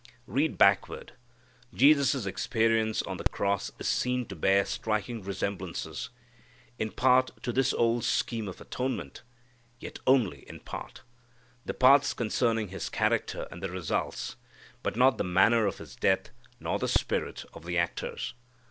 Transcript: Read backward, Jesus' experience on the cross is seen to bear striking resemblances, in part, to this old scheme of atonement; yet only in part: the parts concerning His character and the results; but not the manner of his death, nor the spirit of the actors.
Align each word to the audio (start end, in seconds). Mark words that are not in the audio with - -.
Read 0.25 0.57
backward, 0.57 1.13
Jesus' 1.75 2.25
experience 2.25 3.03
on 3.03 3.17
the 3.17 3.23
cross 3.25 3.69
is 3.77 3.87
seen 3.87 4.25
to 4.25 4.35
bear 4.35 4.65
striking 4.65 5.21
resemblances, 5.21 6.09
in 6.79 6.89
part, 6.89 7.29
to 7.43 7.51
this 7.53 7.71
old 7.71 8.03
scheme 8.03 8.47
of 8.47 8.59
atonement; 8.59 9.21
yet 9.79 9.99
only 10.07 10.39
in 10.49 10.59
part: 10.59 11.03
the 11.65 11.73
parts 11.75 12.15
concerning 12.15 12.69
His 12.69 12.89
character 12.89 13.47
and 13.51 13.61
the 13.61 13.69
results; 13.69 14.37
but 14.81 14.95
not 14.95 15.19
the 15.19 15.23
manner 15.23 15.67
of 15.67 15.77
his 15.77 15.95
death, 15.95 16.31
nor 16.59 16.79
the 16.79 16.87
spirit 16.87 17.45
of 17.53 17.63
the 17.63 17.77
actors. 17.77 18.33